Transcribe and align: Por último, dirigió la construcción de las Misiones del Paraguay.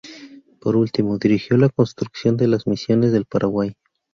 Por 0.59 0.77
último, 0.77 1.19
dirigió 1.19 1.57
la 1.57 1.69
construcción 1.69 2.35
de 2.35 2.47
las 2.47 2.65
Misiones 2.65 3.11
del 3.11 3.25
Paraguay. 3.25 3.75